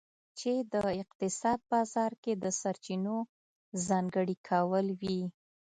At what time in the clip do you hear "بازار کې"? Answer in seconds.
1.71-2.33